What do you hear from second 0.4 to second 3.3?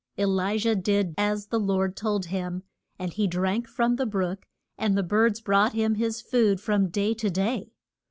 jah did as the Lord told him, and he